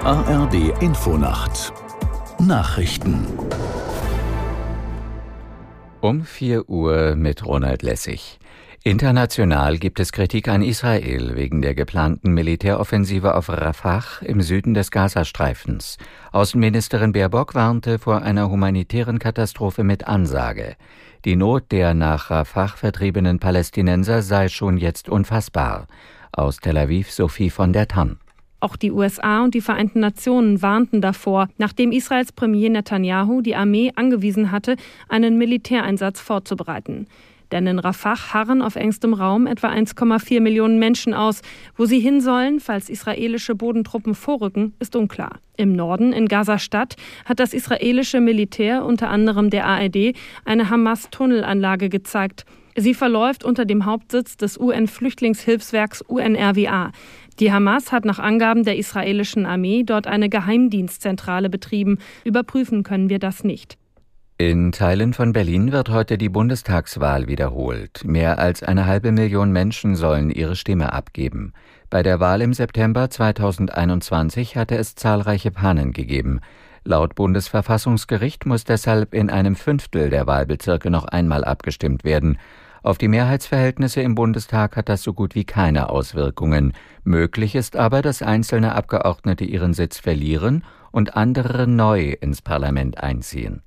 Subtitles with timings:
[0.00, 1.72] ARD Infonacht
[2.38, 3.26] Nachrichten
[6.00, 8.38] um 4 Uhr mit Ronald Lessig.
[8.84, 14.90] International gibt es Kritik an Israel wegen der geplanten Militäroffensive auf Rafah im Süden des
[14.90, 15.98] Gazastreifens.
[16.32, 20.76] Außenministerin Baerbock warnte vor einer humanitären Katastrophe mit Ansage.
[21.24, 25.86] Die Not der nach Rafah vertriebenen Palästinenser sei schon jetzt unfassbar.
[26.32, 28.18] Aus Tel Aviv Sophie von der Tann.
[28.62, 33.90] Auch die USA und die Vereinten Nationen warnten davor, nachdem Israels Premier Netanyahu die Armee
[33.96, 34.76] angewiesen hatte,
[35.08, 37.08] einen Militäreinsatz vorzubereiten.
[37.50, 41.42] Denn in Rafah harren auf engstem Raum etwa 1,4 Millionen Menschen aus.
[41.76, 45.40] Wo sie hin sollen, falls israelische Bodentruppen vorrücken, ist unklar.
[45.56, 52.46] Im Norden, in Gaza-Stadt, hat das israelische Militär, unter anderem der ARD, eine Hamas-Tunnelanlage gezeigt.
[52.74, 56.92] Sie verläuft unter dem Hauptsitz des UN-Flüchtlingshilfswerks UNRWA.
[57.40, 61.98] Die Hamas hat nach Angaben der israelischen Armee dort eine Geheimdienstzentrale betrieben.
[62.24, 63.78] Überprüfen können wir das nicht.
[64.38, 68.02] In Teilen von Berlin wird heute die Bundestagswahl wiederholt.
[68.04, 71.52] Mehr als eine halbe Million Menschen sollen ihre Stimme abgeben.
[71.90, 76.40] Bei der Wahl im September 2021 hatte es zahlreiche Pannen gegeben.
[76.84, 82.38] Laut Bundesverfassungsgericht muss deshalb in einem Fünftel der Wahlbezirke noch einmal abgestimmt werden.
[82.82, 86.72] Auf die Mehrheitsverhältnisse im Bundestag hat das so gut wie keine Auswirkungen.
[87.04, 93.62] Möglich ist aber, dass einzelne Abgeordnete ihren Sitz verlieren und andere neu ins Parlament einziehen.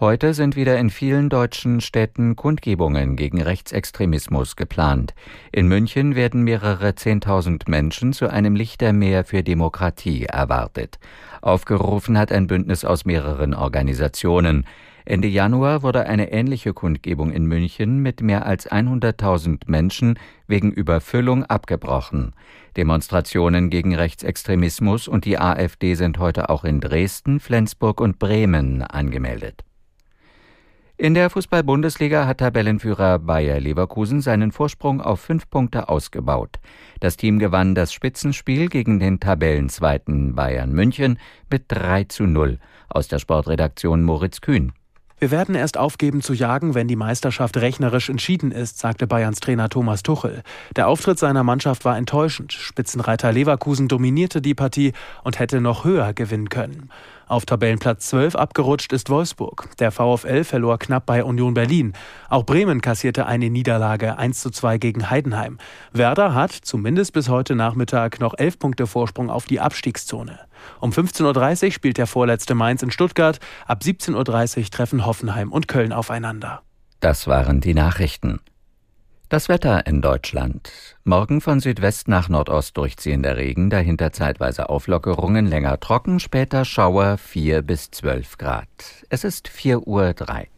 [0.00, 5.14] Heute sind wieder in vielen deutschen Städten Kundgebungen gegen Rechtsextremismus geplant.
[5.52, 10.98] In München werden mehrere Zehntausend Menschen zu einem Lichtermeer für Demokratie erwartet.
[11.42, 14.64] Aufgerufen hat ein Bündnis aus mehreren Organisationen.
[15.04, 21.44] Ende Januar wurde eine ähnliche Kundgebung in München mit mehr als 100.000 Menschen wegen Überfüllung
[21.44, 22.34] abgebrochen.
[22.76, 29.64] Demonstrationen gegen Rechtsextremismus und die AfD sind heute auch in Dresden, Flensburg und Bremen angemeldet.
[31.00, 36.58] In der Fußball-Bundesliga hat Tabellenführer Bayer Leverkusen seinen Vorsprung auf fünf Punkte ausgebaut.
[37.00, 41.18] Das Team gewann das Spitzenspiel gegen den Tabellenzweiten Bayern München
[41.50, 42.58] mit 3 zu 0.
[42.90, 44.72] Aus der Sportredaktion Moritz Kühn.
[45.20, 49.68] Wir werden erst aufgeben zu jagen, wenn die Meisterschaft rechnerisch entschieden ist, sagte Bayerns Trainer
[49.68, 50.42] Thomas Tuchel.
[50.76, 52.54] Der Auftritt seiner Mannschaft war enttäuschend.
[52.54, 56.88] Spitzenreiter Leverkusen dominierte die Partie und hätte noch höher gewinnen können.
[57.30, 59.68] Auf Tabellenplatz 12 abgerutscht ist Wolfsburg.
[59.78, 61.92] Der VfL verlor knapp bei Union Berlin.
[62.28, 65.58] Auch Bremen kassierte eine Niederlage 1 zu 2 gegen Heidenheim.
[65.92, 70.40] Werder hat, zumindest bis heute Nachmittag, noch elf Punkte Vorsprung auf die Abstiegszone.
[70.80, 73.38] Um 15.30 Uhr spielt der vorletzte Mainz in Stuttgart.
[73.64, 76.62] Ab 17.30 Uhr treffen Hoffenheim und Köln aufeinander.
[76.98, 78.40] Das waren die Nachrichten.
[79.30, 80.72] Das Wetter in Deutschland.
[81.04, 87.62] Morgen von Südwest nach Nordost durchziehender Regen, dahinter zeitweise Auflockerungen, länger trocken, später Schauer 4
[87.62, 88.66] bis 12 Grad.
[89.08, 90.48] Es ist 4 Uhr 3.